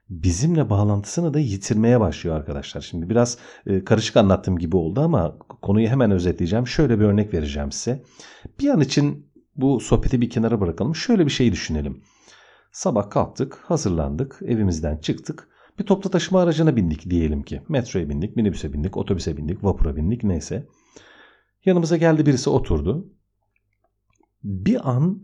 bizimle 0.10 0.70
bağlantısını 0.70 1.34
da 1.34 1.40
yitirmeye 1.40 2.00
başlıyor 2.00 2.36
arkadaşlar. 2.36 2.82
Şimdi 2.82 3.10
biraz 3.10 3.38
e, 3.66 3.84
karışık 3.84 4.18
anlattığım 4.18 4.58
gibi 4.58 4.78
oldu 4.78 5.02
ama 5.02 5.38
konuyu 5.62 5.88
hemen 5.88 6.12
özetleyeceğim. 6.12 6.68
Şöyle 6.68 7.00
bir 7.00 7.06
örnek 7.06 7.34
vereceğim 7.34 7.72
size. 7.72 8.04
Bir 8.60 8.70
an 8.70 8.82
için 8.82 9.32
bu 9.56 9.80
sohbeti 9.80 10.22
bir 10.22 10.30
kenara 10.30 10.62
bırakalım. 10.62 10.96
Şöyle 10.96 11.26
bir 11.26 11.32
şey 11.32 11.52
düşünelim. 11.52 12.02
Sabah 12.72 13.10
kalktık, 13.10 13.64
hazırlandık, 13.68 14.40
evimizden 14.46 14.98
çıktık. 14.98 15.49
Bir 15.80 15.86
toplu 15.86 16.10
taşıma 16.10 16.42
aracına 16.42 16.76
bindik 16.76 17.10
diyelim 17.10 17.44
ki. 17.44 17.62
Metroya 17.70 18.10
bindik, 18.10 18.36
minibüse 18.36 18.74
bindik, 18.74 18.98
otobüse 18.98 19.38
bindik, 19.38 19.64
vapura 19.64 19.96
bindik 19.96 20.24
neyse. 20.24 20.68
Yanımıza 21.66 21.98
geldi 21.98 22.26
birisi 22.26 22.50
oturdu. 22.50 23.14
Bir 24.44 24.90
an 24.90 25.24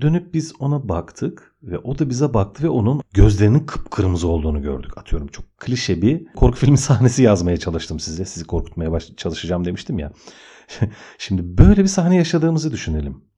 dönüp 0.00 0.34
biz 0.34 0.52
ona 0.58 0.88
baktık 0.88 1.54
ve 1.62 1.78
o 1.78 1.98
da 1.98 2.10
bize 2.10 2.34
baktı 2.34 2.62
ve 2.62 2.68
onun 2.68 3.02
gözlerinin 3.14 3.66
kıpkırmızı 3.66 4.28
olduğunu 4.28 4.62
gördük. 4.62 4.98
Atıyorum 4.98 5.28
çok 5.28 5.58
klişe 5.58 6.02
bir 6.02 6.24
korku 6.24 6.58
filmi 6.58 6.78
sahnesi 6.88 7.22
yazmaya 7.22 7.56
çalıştım 7.56 8.00
size. 8.00 8.24
Sizi 8.24 8.46
korkutmaya 8.46 8.92
baş- 8.92 9.16
çalışacağım 9.16 9.64
demiştim 9.64 9.98
ya. 9.98 10.12
Şimdi 11.18 11.58
böyle 11.58 11.82
bir 11.82 11.88
sahne 11.88 12.16
yaşadığımızı 12.16 12.72
düşünelim. 12.72 13.24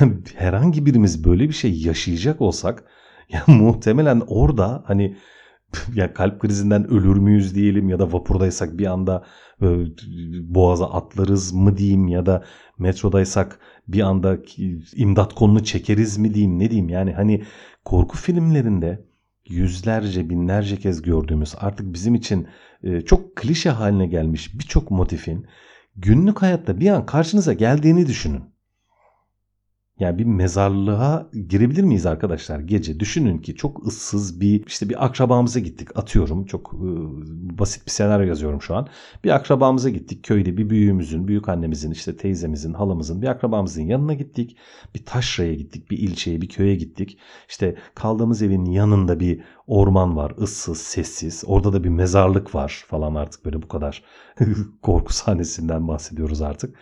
Yani 0.00 0.14
herhangi 0.34 0.86
birimiz 0.86 1.24
böyle 1.24 1.48
bir 1.48 1.54
şey 1.54 1.80
yaşayacak 1.80 2.40
olsak 2.40 2.84
ya 3.32 3.44
muhtemelen 3.54 4.22
orada 4.26 4.82
hani 4.86 5.16
ya 5.94 6.14
kalp 6.14 6.40
krizinden 6.40 6.90
ölür 6.90 7.16
müyüz 7.16 7.54
diyelim 7.54 7.88
ya 7.88 7.98
da 7.98 8.12
vapurdaysak 8.12 8.78
bir 8.78 8.86
anda 8.86 9.24
e, 9.62 9.66
boğaza 10.54 10.86
atlarız 10.86 11.52
mı 11.52 11.76
diyeyim 11.76 12.08
ya 12.08 12.26
da 12.26 12.44
metrodaysak 12.78 13.60
bir 13.88 14.00
anda 14.00 14.38
imdat 14.96 15.34
kolunu 15.34 15.64
çekeriz 15.64 16.18
mi 16.18 16.34
diyeyim 16.34 16.58
ne 16.58 16.70
diyeyim 16.70 16.88
yani 16.88 17.12
hani 17.12 17.44
korku 17.84 18.16
filmlerinde 18.16 19.04
yüzlerce 19.48 20.30
binlerce 20.30 20.76
kez 20.76 21.02
gördüğümüz 21.02 21.54
artık 21.58 21.92
bizim 21.92 22.14
için 22.14 22.48
e, 22.82 23.00
çok 23.00 23.36
klişe 23.36 23.70
haline 23.70 24.06
gelmiş 24.06 24.58
birçok 24.58 24.90
motifin 24.90 25.46
günlük 25.96 26.42
hayatta 26.42 26.80
bir 26.80 26.90
an 26.90 27.06
karşınıza 27.06 27.52
geldiğini 27.52 28.06
düşünün. 28.06 28.51
Yani 30.00 30.18
bir 30.18 30.24
mezarlığa 30.24 31.30
girebilir 31.48 31.82
miyiz 31.82 32.06
arkadaşlar 32.06 32.60
gece? 32.60 33.00
Düşünün 33.00 33.38
ki 33.38 33.54
çok 33.54 33.86
ıssız 33.86 34.40
bir 34.40 34.66
işte 34.66 34.88
bir 34.88 35.04
akrabamıza 35.04 35.60
gittik 35.60 35.96
atıyorum. 35.96 36.44
Çok 36.44 36.74
e, 36.74 36.88
basit 37.58 37.86
bir 37.86 37.90
senaryo 37.90 38.26
yazıyorum 38.26 38.62
şu 38.62 38.74
an. 38.76 38.88
Bir 39.24 39.30
akrabamıza 39.30 39.90
gittik 39.90 40.24
köyde 40.24 40.56
bir 40.56 40.70
büyüğümüzün, 40.70 41.28
büyük 41.28 41.48
annemizin, 41.48 41.90
işte 41.90 42.16
teyzemizin, 42.16 42.72
halamızın 42.72 43.22
bir 43.22 43.26
akrabamızın 43.26 43.82
yanına 43.82 44.14
gittik. 44.14 44.56
Bir 44.94 45.04
taşraya 45.04 45.54
gittik, 45.54 45.90
bir 45.90 45.98
ilçeye, 45.98 46.40
bir 46.40 46.48
köye 46.48 46.74
gittik. 46.74 47.18
İşte 47.48 47.76
kaldığımız 47.94 48.42
evin 48.42 48.64
yanında 48.64 49.20
bir 49.20 49.40
orman 49.66 50.16
var, 50.16 50.34
ıssız, 50.40 50.78
sessiz. 50.78 51.44
Orada 51.46 51.72
da 51.72 51.84
bir 51.84 51.88
mezarlık 51.88 52.54
var 52.54 52.84
falan 52.88 53.14
artık 53.14 53.44
böyle 53.44 53.62
bu 53.62 53.68
kadar 53.68 54.02
korku 54.82 55.12
sahnesinden 55.12 55.88
bahsediyoruz 55.88 56.42
artık. 56.42 56.76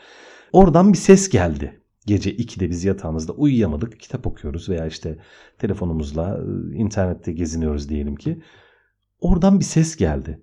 Oradan 0.52 0.92
bir 0.92 0.98
ses 0.98 1.28
geldi. 1.28 1.79
Gece 2.06 2.36
2'de 2.36 2.70
biz 2.70 2.84
yatağımızda 2.84 3.32
uyuyamadık. 3.32 4.00
Kitap 4.00 4.26
okuyoruz 4.26 4.68
veya 4.68 4.86
işte 4.86 5.18
telefonumuzla 5.58 6.40
internette 6.74 7.32
geziniyoruz 7.32 7.88
diyelim 7.88 8.16
ki. 8.16 8.42
Oradan 9.20 9.60
bir 9.60 9.64
ses 9.64 9.96
geldi. 9.96 10.42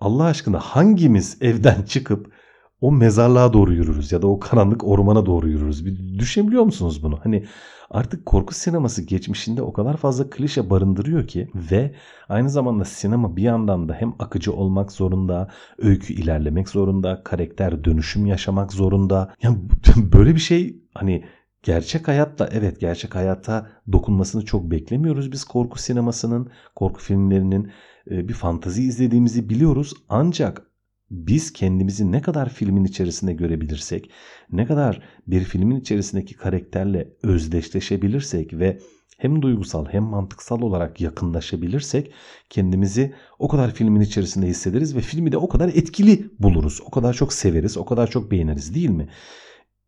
Allah 0.00 0.24
aşkına 0.24 0.58
hangimiz 0.58 1.36
evden 1.40 1.82
çıkıp 1.82 2.32
o 2.80 2.92
mezarlığa 2.92 3.52
doğru 3.52 3.72
yürürüz 3.72 4.12
ya 4.12 4.22
da 4.22 4.26
o 4.26 4.40
karanlık 4.40 4.84
ormana 4.84 5.26
doğru 5.26 5.48
yürürüz. 5.48 5.86
Bir 5.86 6.18
düşünebiliyor 6.18 6.62
musunuz 6.62 7.02
bunu? 7.02 7.20
Hani 7.22 7.44
artık 7.90 8.26
korku 8.26 8.54
sineması 8.54 9.02
geçmişinde 9.02 9.62
o 9.62 9.72
kadar 9.72 9.96
fazla 9.96 10.30
klişe 10.30 10.70
barındırıyor 10.70 11.26
ki 11.26 11.50
ve 11.54 11.94
aynı 12.28 12.50
zamanda 12.50 12.84
sinema 12.84 13.36
bir 13.36 13.42
yandan 13.42 13.88
da 13.88 13.94
hem 13.94 14.14
akıcı 14.18 14.52
olmak 14.52 14.92
zorunda, 14.92 15.48
öykü 15.78 16.14
ilerlemek 16.14 16.68
zorunda, 16.68 17.22
karakter 17.24 17.84
dönüşüm 17.84 18.26
yaşamak 18.26 18.72
zorunda. 18.72 19.34
Yani 19.42 19.58
böyle 19.96 20.34
bir 20.34 20.40
şey 20.40 20.76
hani 20.94 21.24
gerçek 21.62 22.08
hayatta 22.08 22.48
evet 22.52 22.80
gerçek 22.80 23.14
hayata 23.14 23.66
dokunmasını 23.92 24.44
çok 24.44 24.70
beklemiyoruz 24.70 25.32
biz 25.32 25.44
korku 25.44 25.78
sinemasının, 25.78 26.50
korku 26.74 27.00
filmlerinin 27.00 27.72
bir 28.10 28.34
fantazi 28.34 28.82
izlediğimizi 28.82 29.48
biliyoruz 29.48 29.94
ancak 30.08 30.73
biz 31.10 31.52
kendimizi 31.52 32.12
ne 32.12 32.22
kadar 32.22 32.48
filmin 32.48 32.84
içerisinde 32.84 33.32
görebilirsek, 33.32 34.10
ne 34.52 34.66
kadar 34.66 35.02
bir 35.26 35.44
filmin 35.44 35.80
içerisindeki 35.80 36.34
karakterle 36.34 37.08
özdeşleşebilirsek 37.22 38.52
ve 38.52 38.78
hem 39.18 39.42
duygusal 39.42 39.86
hem 39.86 40.02
mantıksal 40.02 40.62
olarak 40.62 41.00
yakınlaşabilirsek 41.00 42.12
kendimizi 42.50 43.14
o 43.38 43.48
kadar 43.48 43.74
filmin 43.74 44.00
içerisinde 44.00 44.46
hissederiz 44.46 44.96
ve 44.96 45.00
filmi 45.00 45.32
de 45.32 45.36
o 45.36 45.48
kadar 45.48 45.68
etkili 45.68 46.30
buluruz. 46.38 46.80
O 46.86 46.90
kadar 46.90 47.14
çok 47.14 47.32
severiz, 47.32 47.76
o 47.76 47.84
kadar 47.84 48.10
çok 48.10 48.30
beğeniriz 48.30 48.74
değil 48.74 48.90
mi? 48.90 49.08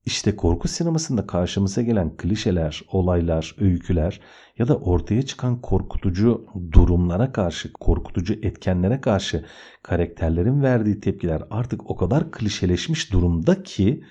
İşte 0.07 0.37
korku 0.37 0.69
sinemasında 0.69 1.27
karşımıza 1.27 1.83
gelen 1.83 2.17
klişeler, 2.17 2.83
olaylar, 2.93 3.57
öyküler 3.61 4.21
ya 4.59 4.69
da 4.69 4.77
ortaya 4.77 5.23
çıkan 5.23 5.61
korkutucu 5.61 6.47
durumlara 6.73 7.33
karşı, 7.33 7.73
korkutucu 7.73 8.35
etkenlere 8.43 9.01
karşı 9.01 9.45
karakterlerin 9.83 10.63
verdiği 10.63 11.01
tepkiler 11.01 11.43
artık 11.51 11.91
o 11.91 11.97
kadar 11.97 12.31
klişeleşmiş 12.31 13.13
durumda 13.13 13.63
ki 13.63 14.05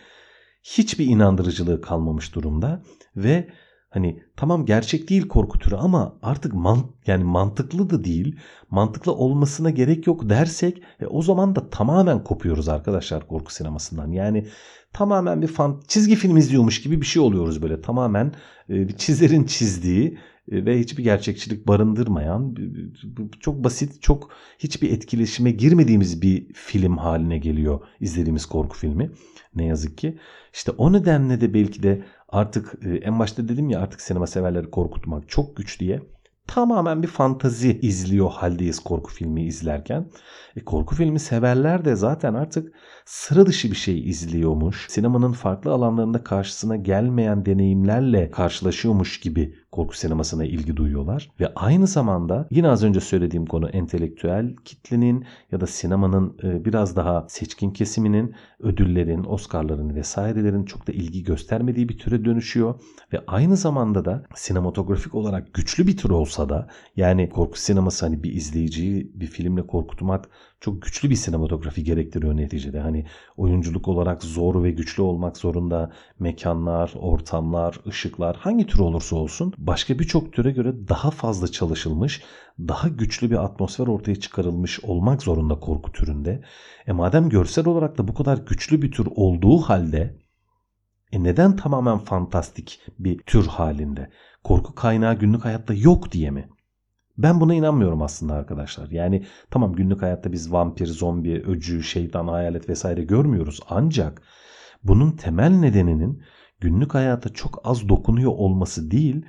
hiçbir 0.63 1.05
inandırıcılığı 1.05 1.81
kalmamış 1.81 2.35
durumda 2.35 2.83
ve 3.15 3.49
Hani 3.89 4.23
tamam 4.37 4.65
gerçek 4.65 5.09
değil 5.09 5.27
korku 5.27 5.59
türü 5.59 5.75
ama 5.75 6.19
artık 6.21 6.53
man, 6.53 6.79
yani 7.07 7.23
mantıklı 7.23 7.89
da 7.89 8.03
değil. 8.03 8.39
Mantıklı 8.69 9.11
olmasına 9.11 9.69
gerek 9.69 10.07
yok 10.07 10.29
dersek 10.29 10.83
e, 10.99 11.05
o 11.05 11.21
zaman 11.21 11.55
da 11.55 11.69
tamamen 11.69 12.23
kopuyoruz 12.23 12.69
arkadaşlar 12.69 13.27
korku 13.27 13.53
sinemasından. 13.53 14.11
Yani 14.11 14.47
tamamen 14.93 15.41
bir 15.41 15.47
fan, 15.47 15.81
çizgi 15.87 16.15
film 16.15 16.37
izliyormuş 16.37 16.81
gibi 16.81 17.01
bir 17.01 17.05
şey 17.05 17.21
oluyoruz 17.21 17.61
böyle. 17.61 17.81
Tamamen 17.81 18.33
e, 18.69 18.87
bir 18.87 18.97
çizerin 18.97 19.43
çizdiği 19.43 20.17
ve 20.47 20.79
hiçbir 20.79 21.03
gerçekçilik 21.03 21.67
barındırmayan 21.67 22.55
çok 23.39 23.63
basit 23.63 24.01
çok 24.01 24.29
hiçbir 24.59 24.91
etkileşime 24.91 25.51
girmediğimiz 25.51 26.21
bir 26.21 26.53
film 26.53 26.97
haline 26.97 27.37
geliyor 27.37 27.79
izlediğimiz 27.99 28.45
korku 28.45 28.77
filmi 28.77 29.11
ne 29.55 29.65
yazık 29.65 29.97
ki. 29.97 30.17
İşte 30.53 30.71
o 30.71 30.93
nedenle 30.93 31.41
de 31.41 31.53
belki 31.53 31.83
de 31.83 32.03
artık 32.29 32.75
e, 32.85 32.95
en 32.95 33.19
başta 33.19 33.47
dedim 33.47 33.69
ya 33.69 33.79
artık 33.79 34.01
sinema 34.01 34.27
severleri 34.27 34.71
korkutmak 34.71 35.29
çok 35.29 35.57
güç 35.57 35.79
diye 35.79 36.01
tamamen 36.47 37.03
bir 37.03 37.07
fantazi 37.07 37.79
izliyor 37.79 38.29
haldeyiz 38.29 38.79
korku 38.79 39.11
filmi 39.11 39.43
izlerken. 39.43 40.09
E, 40.55 40.65
korku 40.65 40.95
filmi 40.95 41.19
severler 41.19 41.85
de 41.85 41.95
zaten 41.95 42.33
artık 42.33 42.75
sıra 43.05 43.45
dışı 43.45 43.71
bir 43.71 43.75
şey 43.75 44.09
izliyormuş. 44.09 44.85
Sinemanın 44.89 45.31
farklı 45.31 45.71
alanlarında 45.71 46.23
karşısına 46.23 46.75
gelmeyen 46.75 47.45
deneyimlerle 47.45 48.31
karşılaşıyormuş 48.31 49.19
gibi 49.19 49.55
korku 49.75 49.97
sinemasına 49.97 50.45
ilgi 50.45 50.77
duyuyorlar. 50.77 51.31
Ve 51.39 51.53
aynı 51.55 51.87
zamanda 51.87 52.47
yine 52.51 52.69
az 52.69 52.83
önce 52.83 52.99
söylediğim 52.99 53.45
konu 53.45 53.69
entelektüel 53.69 54.55
kitlenin 54.65 55.25
ya 55.51 55.61
da 55.61 55.67
sinemanın 55.67 56.37
e, 56.43 56.65
biraz 56.65 56.95
daha 56.95 57.25
seçkin 57.29 57.71
kesiminin 57.71 58.35
ödüllerin, 58.59 59.23
Oscar'ların 59.23 59.95
vesairelerin 59.95 60.65
çok 60.65 60.87
da 60.87 60.91
ilgi 60.91 61.23
göstermediği 61.23 61.89
bir 61.89 61.97
türe 61.97 62.25
dönüşüyor. 62.25 62.75
Ve 63.13 63.23
aynı 63.27 63.57
zamanda 63.57 64.05
da 64.05 64.23
sinematografik 64.35 65.15
olarak 65.15 65.53
güçlü 65.53 65.87
bir 65.87 65.97
tür 65.97 66.09
olsa 66.09 66.49
da 66.49 66.67
yani 66.95 67.29
korku 67.29 67.59
sineması 67.59 68.05
hani 68.05 68.23
bir 68.23 68.33
izleyiciyi 68.33 69.11
bir 69.13 69.27
filmle 69.27 69.67
korkutmak 69.67 70.29
çok 70.65 70.81
güçlü 70.81 71.09
bir 71.09 71.15
sinematografi 71.15 71.83
gerektiriyor 71.83 72.37
neticede. 72.37 72.79
Hani 72.79 73.05
oyunculuk 73.37 73.87
olarak 73.87 74.23
zor 74.23 74.63
ve 74.63 74.71
güçlü 74.71 75.03
olmak 75.03 75.37
zorunda. 75.37 75.91
Mekanlar, 76.19 76.93
ortamlar, 76.95 77.79
ışıklar 77.87 78.35
hangi 78.35 78.67
tür 78.67 78.79
olursa 78.79 79.15
olsun 79.15 79.53
başka 79.67 79.99
birçok 79.99 80.33
türe 80.33 80.51
göre 80.51 80.87
daha 80.87 81.11
fazla 81.11 81.47
çalışılmış, 81.47 82.23
daha 82.59 82.87
güçlü 82.87 83.31
bir 83.31 83.43
atmosfer 83.43 83.87
ortaya 83.87 84.15
çıkarılmış 84.15 84.79
olmak 84.79 85.23
zorunda 85.23 85.59
korku 85.59 85.91
türünde. 85.91 86.41
E 86.87 86.91
madem 86.91 87.29
görsel 87.29 87.67
olarak 87.67 87.97
da 87.97 88.07
bu 88.07 88.13
kadar 88.13 88.37
güçlü 88.37 88.81
bir 88.81 88.91
tür 88.91 89.07
olduğu 89.15 89.57
halde 89.57 90.17
e 91.11 91.23
neden 91.23 91.55
tamamen 91.55 91.97
fantastik 91.97 92.81
bir 92.99 93.17
tür 93.17 93.47
halinde? 93.47 94.09
Korku 94.43 94.75
kaynağı 94.75 95.19
günlük 95.19 95.45
hayatta 95.45 95.73
yok 95.73 96.11
diye 96.11 96.31
mi? 96.31 96.49
Ben 97.17 97.41
buna 97.41 97.53
inanmıyorum 97.53 98.01
aslında 98.01 98.33
arkadaşlar. 98.33 98.89
Yani 98.91 99.25
tamam 99.51 99.73
günlük 99.73 100.01
hayatta 100.01 100.31
biz 100.31 100.51
vampir, 100.51 100.85
zombi, 100.85 101.43
öcü, 101.47 101.83
şeytan, 101.83 102.27
hayalet 102.27 102.69
vesaire 102.69 103.03
görmüyoruz. 103.03 103.59
Ancak 103.69 104.21
bunun 104.83 105.11
temel 105.11 105.51
nedeninin 105.51 106.23
günlük 106.59 106.93
hayata 106.93 107.29
çok 107.29 107.61
az 107.63 107.89
dokunuyor 107.89 108.31
olması 108.31 108.91
değil, 108.91 109.25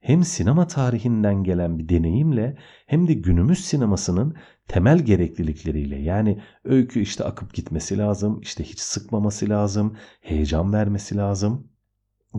hem 0.00 0.24
sinema 0.24 0.66
tarihinden 0.66 1.44
gelen 1.44 1.78
bir 1.78 1.88
deneyimle 1.88 2.56
hem 2.86 3.08
de 3.08 3.14
günümüz 3.14 3.64
sinemasının 3.64 4.36
temel 4.68 4.98
gereklilikleriyle 4.98 5.96
yani 5.96 6.42
öykü 6.64 7.00
işte 7.00 7.24
akıp 7.24 7.54
gitmesi 7.54 7.98
lazım, 7.98 8.40
işte 8.40 8.64
hiç 8.64 8.80
sıkmaması 8.80 9.48
lazım, 9.48 9.96
heyecan 10.20 10.72
vermesi 10.72 11.16
lazım 11.16 11.68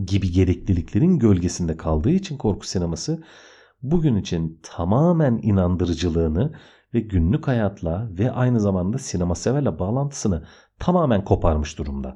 gibi 0.06 0.32
gerekliliklerin 0.32 1.20
gölgesinde 1.20 1.78
kaldığı 1.78 2.12
için 2.12 2.38
korku 2.38 2.68
sineması 2.68 3.24
bugün 3.82 4.16
için 4.16 4.60
tamamen 4.64 5.40
inandırıcılığını 5.44 6.54
ve 6.94 7.00
günlük 7.00 7.48
hayatla 7.48 8.10
ve 8.12 8.32
aynı 8.32 8.60
zamanda 8.60 8.98
sinema 8.98 9.36
severle 9.36 9.80
bağlantısını 9.80 10.46
tamamen 10.80 11.24
koparmış 11.24 11.78
durumda. 11.78 12.16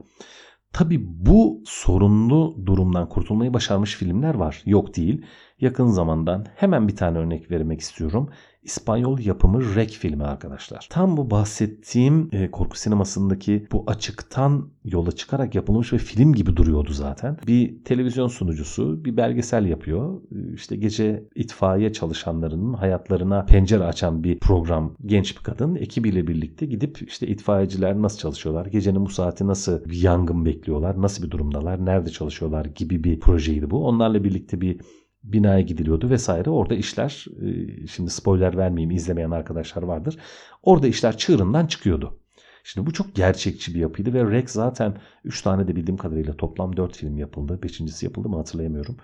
Tabi 0.74 1.00
bu 1.02 1.64
sorunlu 1.66 2.66
durumdan 2.66 3.10
kurtulmayı 3.10 3.54
başarmış 3.54 3.96
filmler 3.96 4.36
var. 4.36 4.62
Yok 4.66 4.96
değil. 4.96 5.26
Yakın 5.62 5.88
zamandan 5.88 6.46
hemen 6.56 6.88
bir 6.88 6.96
tane 6.96 7.18
örnek 7.18 7.52
vermek 7.52 7.82
istiyorum. 7.82 8.30
İspanyol 8.64 9.20
yapımı 9.20 9.76
Rek 9.76 9.90
filmi 9.90 10.24
arkadaşlar. 10.24 10.88
Tam 10.90 11.18
bu 11.18 11.32
bahsettiğim 11.32 12.30
e, 12.32 12.52
korku 12.52 12.78
sinemasındaki 12.78 13.68
bu 13.72 13.84
açıktan 13.88 14.70
yola 14.86 15.12
çıkarak 15.12 15.56
yapılmış 15.56 15.94
ve 15.94 15.98
film 15.98 16.34
gibi 16.34 16.58
duruyordu 16.58 16.94
zaten. 16.94 17.38
Bir 17.48 17.84
televizyon 17.84 18.28
sunucusu 18.28 19.06
bir 19.06 19.18
belgesel 19.18 19.66
yapıyor. 19.66 20.22
E, 20.32 20.54
işte 20.54 20.76
gece 20.76 21.24
itfaiye 21.36 21.94
çalışanlarının 21.94 22.74
hayatlarına 22.74 23.46
pencere 23.46 23.84
açan 23.84 24.24
bir 24.24 24.40
program. 24.40 24.96
Genç 25.06 25.38
bir 25.38 25.44
kadın 25.44 25.76
ekibiyle 25.76 26.28
birlikte 26.28 26.66
gidip 26.66 27.02
işte 27.08 27.28
itfaiyeciler 27.28 28.02
nasıl 28.02 28.18
çalışıyorlar, 28.18 28.66
gecenin 28.66 29.06
bu 29.06 29.10
saati 29.10 29.48
nasıl 29.48 29.86
bir 29.86 30.02
yangın 30.02 30.46
bekliyorlar, 30.46 31.02
nasıl 31.02 31.24
bir 31.24 31.32
durumdalar, 31.32 31.86
nerede 31.86 32.10
çalışıyorlar 32.10 32.66
gibi 32.66 33.04
bir 33.04 33.20
projeydi 33.20 33.70
bu. 33.70 33.88
Onlarla 33.88 34.24
birlikte 34.24 34.62
bir 34.62 34.80
binaya 35.24 35.62
gidiliyordu 35.62 36.10
vesaire. 36.10 36.50
Orada 36.50 36.76
işler 36.76 37.26
e, 37.42 37.88
şimdi 37.88 38.10
spoiler 38.10 38.58
vermeyeyim 38.58 38.96
izlemeyen 38.96 39.32
arkadaşlar 39.32 39.84
vardır. 39.84 40.18
Orada 40.64 40.88
işler 40.88 41.18
çığırından 41.18 41.68
çıkıyordu. 41.68 42.20
Şimdi 42.64 42.88
bu 42.88 42.94
çok 42.94 43.16
gerçekçi 43.16 43.76
bir 43.76 43.80
yapıydı 43.80 44.14
ve 44.14 44.32
Rex 44.32 44.52
zaten 44.52 44.98
3 45.24 45.42
tane 45.42 45.68
de 45.68 45.76
bildiğim 45.76 45.98
kadarıyla 45.98 46.38
toplam 46.38 46.78
4 46.78 46.98
film 46.98 47.18
yapıldı. 47.18 47.60
5.si 47.64 48.06
yapıldı 48.06 48.30
mı 48.30 48.38
hatırlayamıyorum. 48.38 48.98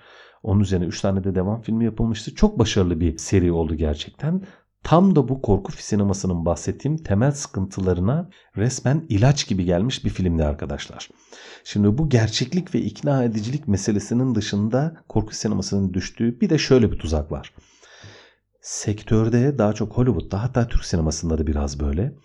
Onun 0.43 0.59
üzerine 0.59 0.85
3 0.85 1.01
tane 1.01 1.23
de 1.23 1.35
devam 1.35 1.61
filmi 1.61 1.85
yapılmıştı. 1.85 2.35
Çok 2.35 2.59
başarılı 2.59 2.99
bir 2.99 3.17
seri 3.17 3.51
oldu 3.51 3.75
gerçekten. 3.75 4.41
Tam 4.83 5.15
da 5.15 5.27
bu 5.27 5.41
korku 5.41 5.71
sinemasının 5.71 6.45
bahsettiğim 6.45 6.97
temel 6.97 7.31
sıkıntılarına 7.31 8.29
resmen 8.57 9.05
ilaç 9.09 9.47
gibi 9.47 9.65
gelmiş 9.65 10.05
bir 10.05 10.09
filmdi 10.09 10.43
arkadaşlar. 10.43 11.09
Şimdi 11.63 11.97
bu 11.97 12.09
gerçeklik 12.09 12.75
ve 12.75 12.79
ikna 12.79 13.23
edicilik 13.23 13.67
meselesinin 13.67 14.35
dışında 14.35 15.03
korku 15.09 15.35
sinemasının 15.35 15.93
düştüğü 15.93 16.41
bir 16.41 16.49
de 16.49 16.57
şöyle 16.57 16.91
bir 16.91 16.99
tuzak 16.99 17.31
var. 17.31 17.53
Sektörde 18.61 19.57
daha 19.57 19.73
çok 19.73 19.97
Hollywood'da 19.97 20.43
hatta 20.43 20.67
Türk 20.67 20.85
sinemasında 20.85 21.37
da 21.37 21.47
biraz 21.47 21.79
böyle. 21.79 22.15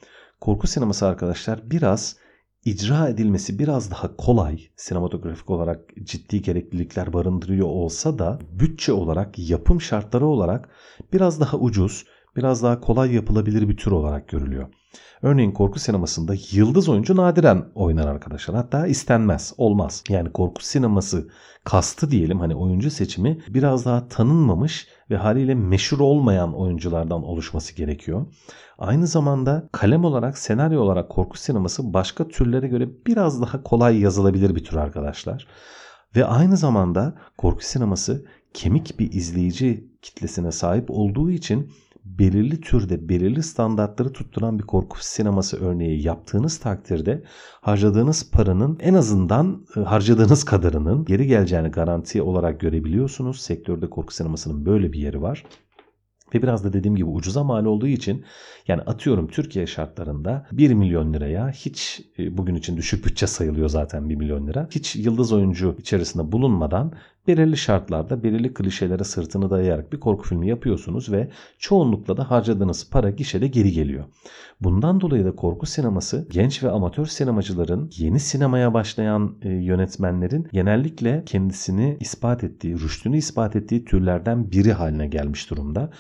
Korku 0.41 0.67
sineması 0.67 1.07
arkadaşlar 1.07 1.71
biraz 1.71 2.17
icra 2.65 3.09
edilmesi 3.09 3.59
biraz 3.59 3.91
daha 3.91 4.17
kolay, 4.17 4.61
sinematografik 4.77 5.51
olarak 5.51 5.81
ciddi 6.03 6.43
gereklilikler 6.43 7.13
barındırıyor 7.13 7.67
olsa 7.67 8.19
da 8.19 8.39
bütçe 8.53 8.93
olarak, 8.93 9.39
yapım 9.39 9.81
şartları 9.81 10.27
olarak 10.27 10.69
biraz 11.13 11.41
daha 11.41 11.57
ucuz, 11.57 12.05
biraz 12.37 12.63
daha 12.63 12.81
kolay 12.81 13.15
yapılabilir 13.15 13.69
bir 13.69 13.77
tür 13.77 13.91
olarak 13.91 14.29
görülüyor. 14.29 14.69
Örneğin 15.23 15.53
korku 15.53 15.79
sinemasında 15.79 16.35
yıldız 16.53 16.89
oyuncu 16.89 17.17
nadiren 17.17 17.65
oynar 17.75 18.07
arkadaşlar. 18.07 18.57
Hatta 18.57 18.87
istenmez, 18.87 19.55
olmaz. 19.57 20.05
Yani 20.09 20.33
korku 20.33 20.65
sineması 20.65 21.29
kastı 21.65 22.11
diyelim 22.11 22.41
hani 22.41 22.55
oyuncu 22.55 22.91
seçimi 22.91 23.39
biraz 23.49 23.85
daha 23.85 24.09
tanınmamış 24.09 24.89
ve 25.11 25.17
haliyle 25.17 25.55
meşhur 25.55 26.01
olmayan 26.01 26.55
oyunculardan 26.55 27.23
oluşması 27.23 27.77
gerekiyor. 27.77 28.27
Aynı 28.79 29.07
zamanda 29.07 29.69
kalem 29.73 30.05
olarak, 30.05 30.39
senaryo 30.39 30.81
olarak 30.81 31.09
korku 31.09 31.39
sineması 31.39 31.95
başka 31.95 32.29
türlere 32.29 32.69
göre 32.69 32.89
biraz 33.07 33.43
daha 33.43 33.63
kolay 33.63 34.01
yazılabilir 34.01 34.55
bir 34.55 34.65
tür 34.65 34.77
arkadaşlar. 34.77 35.47
Ve 36.17 36.25
aynı 36.25 36.57
zamanda 36.57 37.15
korku 37.39 37.65
sineması 37.65 38.27
kemik 38.55 38.99
bir 38.99 39.13
izleyici 39.13 39.91
kitlesine 40.03 40.53
sahip 40.53 40.91
olduğu 40.91 41.31
için 41.31 41.71
belirli 42.05 42.61
türde 42.61 43.09
belirli 43.09 43.43
standartları 43.43 44.13
tutturan 44.13 44.59
bir 44.59 44.65
korku 44.65 44.99
sineması 45.01 45.65
örneği 45.65 46.03
yaptığınız 46.03 46.59
takdirde 46.59 47.23
harcadığınız 47.61 48.31
paranın 48.31 48.79
en 48.81 48.95
azından 48.95 49.67
e, 49.77 49.81
harcadığınız 49.81 50.45
kadarının 50.45 51.05
geri 51.05 51.27
geleceğini 51.27 51.69
garanti 51.69 52.23
olarak 52.23 52.61
görebiliyorsunuz. 52.61 53.41
Sektörde 53.41 53.91
korku 53.91 54.15
sinemasının 54.15 54.67
böyle 54.67 54.93
bir 54.93 54.99
yeri 54.99 55.23
var. 55.23 55.45
Ve 56.35 56.43
biraz 56.43 56.65
da 56.65 56.73
dediğim 56.73 56.97
gibi 56.97 57.07
ucuza 57.07 57.45
mal 57.45 57.65
olduğu 57.65 57.87
için 57.87 58.25
yani 58.69 58.83
atıyorum 58.83 59.29
Türkiye 59.29 59.67
şartlarında 59.67 60.47
1 60.53 60.75
milyon 60.75 61.13
liraya 61.13 61.51
hiç 61.51 62.01
e, 62.19 62.37
bugün 62.37 62.55
için 62.55 62.77
düşük 62.77 63.07
bütçe 63.07 63.27
sayılıyor 63.27 63.69
zaten 63.69 64.09
1 64.09 64.17
milyon 64.17 64.47
lira. 64.47 64.69
Hiç 64.71 64.97
yıldız 64.97 65.33
oyuncu 65.33 65.77
içerisinde 65.79 66.33
bulunmadan 66.33 66.93
belirli 67.27 67.57
şartlarda 67.57 68.23
belirli 68.23 68.55
klişelere 68.55 69.05
sırtını 69.05 69.51
dayayarak 69.51 69.93
bir 69.93 70.01
korku 70.01 70.29
filmi 70.29 70.49
yapıyorsunuz 70.49 71.13
ve 71.13 71.31
çoğunlukla 71.59 72.17
da 72.17 72.31
harcadığınız 72.31 72.91
para 72.91 73.11
gişede 73.11 73.47
geri 73.47 73.73
geliyor. 73.73 74.05
Bundan 74.61 75.01
dolayı 75.01 75.25
da 75.25 75.37
korku 75.37 75.67
sineması 75.67 76.29
genç 76.31 76.63
ve 76.63 76.71
amatör 76.71 77.07
sinemacıların 77.07 77.91
yeni 77.97 78.21
sinemaya 78.21 78.75
başlayan 78.75 79.37
e, 79.43 79.49
yönetmenlerin 79.49 80.49
genellikle 80.53 81.23
kendisini 81.27 81.97
ispat 82.01 82.45
ettiği, 82.45 82.75
rüştünü 82.75 83.17
ispat 83.17 83.57
ettiği 83.57 83.85
türlerden 83.85 84.51
biri 84.51 84.73
haline 84.73 85.07
gelmiş 85.07 85.51
durumda. 85.51 85.91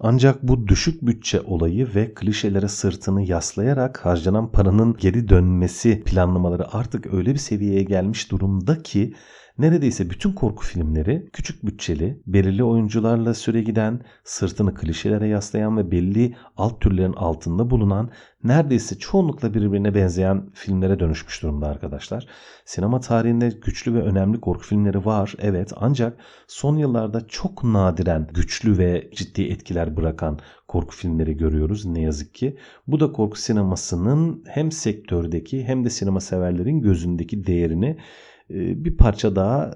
Ancak 0.00 0.42
bu 0.42 0.68
düşük 0.68 1.02
bütçe 1.02 1.40
olayı 1.40 1.94
ve 1.94 2.14
klişelere 2.14 2.68
sırtını 2.68 3.22
yaslayarak 3.22 4.06
harcanan 4.06 4.52
paranın 4.52 4.96
geri 4.98 5.28
dönmesi 5.28 6.02
planlamaları 6.04 6.74
artık 6.74 7.14
öyle 7.14 7.32
bir 7.32 7.38
seviyeye 7.38 7.82
gelmiş 7.82 8.30
durumda 8.30 8.82
ki 8.82 9.14
Neredeyse 9.58 10.10
bütün 10.10 10.32
korku 10.32 10.64
filmleri 10.64 11.28
küçük 11.32 11.66
bütçeli, 11.66 12.22
belirli 12.26 12.64
oyuncularla 12.64 13.34
süre 13.34 13.62
giden, 13.62 14.00
sırtını 14.24 14.74
klişelere 14.74 15.28
yaslayan 15.28 15.76
ve 15.76 15.90
belli 15.90 16.36
alt 16.56 16.80
türlerin 16.80 17.12
altında 17.12 17.70
bulunan, 17.70 18.10
neredeyse 18.44 18.98
çoğunlukla 18.98 19.54
birbirine 19.54 19.94
benzeyen 19.94 20.50
filmlere 20.54 21.00
dönüşmüş 21.00 21.42
durumda 21.42 21.68
arkadaşlar. 21.68 22.26
Sinema 22.64 23.00
tarihinde 23.00 23.48
güçlü 23.48 23.94
ve 23.94 24.02
önemli 24.02 24.40
korku 24.40 24.62
filmleri 24.64 25.04
var 25.04 25.34
evet 25.38 25.72
ancak 25.76 26.18
son 26.46 26.76
yıllarda 26.76 27.26
çok 27.28 27.64
nadiren 27.64 28.28
güçlü 28.34 28.78
ve 28.78 29.10
ciddi 29.14 29.42
etkiler 29.42 29.96
bırakan 29.96 30.38
korku 30.68 30.96
filmleri 30.96 31.36
görüyoruz 31.36 31.86
ne 31.86 32.00
yazık 32.00 32.34
ki. 32.34 32.56
Bu 32.86 33.00
da 33.00 33.12
korku 33.12 33.38
sinemasının 33.38 34.44
hem 34.48 34.72
sektördeki 34.72 35.64
hem 35.64 35.84
de 35.84 35.90
sinema 35.90 36.20
severlerin 36.20 36.80
gözündeki 36.80 37.46
değerini 37.46 37.98
bir 38.50 38.96
parça 38.96 39.36
daha 39.36 39.74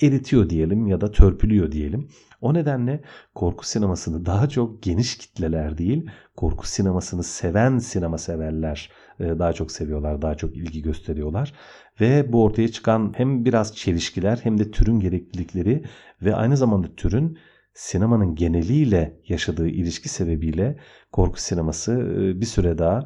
e, 0.00 0.06
eritiyor 0.06 0.50
diyelim 0.50 0.86
ya 0.86 1.00
da 1.00 1.12
törpülüyor 1.12 1.72
diyelim. 1.72 2.08
O 2.40 2.54
nedenle 2.54 3.00
korku 3.34 3.66
sinemasını 3.66 4.26
daha 4.26 4.48
çok 4.48 4.82
geniş 4.82 5.18
kitleler 5.18 5.78
değil, 5.78 6.10
korku 6.36 6.66
sinemasını 6.66 7.22
seven 7.22 7.78
sinema 7.78 8.18
severler 8.18 8.90
e, 9.20 9.24
daha 9.24 9.52
çok 9.52 9.72
seviyorlar, 9.72 10.22
daha 10.22 10.34
çok 10.34 10.56
ilgi 10.56 10.82
gösteriyorlar. 10.82 11.52
Ve 12.00 12.32
bu 12.32 12.44
ortaya 12.44 12.68
çıkan 12.68 13.12
hem 13.16 13.44
biraz 13.44 13.76
çelişkiler 13.76 14.40
hem 14.42 14.58
de 14.58 14.70
türün 14.70 15.00
gereklilikleri 15.00 15.84
ve 16.22 16.34
aynı 16.34 16.56
zamanda 16.56 16.88
türün 16.96 17.38
sinemanın 17.74 18.34
geneliyle 18.34 19.20
yaşadığı 19.28 19.68
ilişki 19.68 20.08
sebebiyle 20.08 20.78
korku 21.12 21.40
sineması 21.40 22.12
bir 22.40 22.46
süre 22.46 22.78
daha 22.78 22.98
e, 22.98 23.02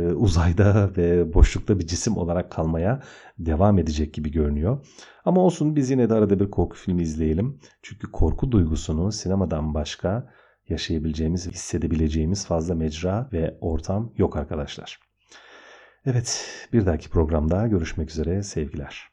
uzayda 0.00 0.90
ve 0.96 1.34
boşlukta 1.34 1.78
bir 1.78 1.86
cisim 1.86 2.16
olarak 2.16 2.50
kalmaya 2.52 3.02
devam 3.38 3.78
edecek 3.78 4.14
gibi 4.14 4.30
görünüyor. 4.30 4.86
Ama 5.24 5.40
olsun 5.40 5.76
biz 5.76 5.90
yine 5.90 6.10
de 6.10 6.14
arada 6.14 6.40
bir 6.40 6.50
korku 6.50 6.76
filmi 6.76 7.02
izleyelim. 7.02 7.58
Çünkü 7.82 8.12
korku 8.12 8.52
duygusunu 8.52 9.12
sinemadan 9.12 9.74
başka 9.74 10.30
yaşayabileceğimiz, 10.68 11.50
hissedebileceğimiz 11.50 12.46
fazla 12.46 12.74
mecra 12.74 13.28
ve 13.32 13.58
ortam 13.60 14.12
yok 14.16 14.36
arkadaşlar. 14.36 15.00
Evet, 16.06 16.46
bir 16.72 16.86
dahaki 16.86 17.10
programda 17.10 17.66
görüşmek 17.66 18.10
üzere 18.10 18.42
sevgiler. 18.42 19.11